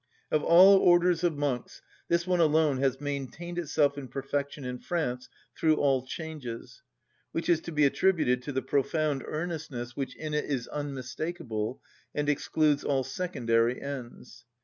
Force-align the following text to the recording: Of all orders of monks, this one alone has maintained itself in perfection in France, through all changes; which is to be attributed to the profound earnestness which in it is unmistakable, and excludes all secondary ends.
Of 0.31 0.41
all 0.43 0.79
orders 0.79 1.23
of 1.23 1.37
monks, 1.37 1.83
this 2.07 2.25
one 2.25 2.39
alone 2.39 2.77
has 2.79 2.99
maintained 2.99 3.59
itself 3.59 3.99
in 3.99 4.07
perfection 4.07 4.65
in 4.65 4.79
France, 4.79 5.29
through 5.55 5.75
all 5.75 6.01
changes; 6.07 6.81
which 7.33 7.47
is 7.47 7.61
to 7.61 7.71
be 7.71 7.85
attributed 7.85 8.41
to 8.41 8.51
the 8.51 8.63
profound 8.63 9.21
earnestness 9.23 9.95
which 9.95 10.15
in 10.15 10.33
it 10.33 10.45
is 10.45 10.67
unmistakable, 10.67 11.83
and 12.15 12.29
excludes 12.29 12.83
all 12.83 13.03
secondary 13.03 13.79
ends. 13.79 14.43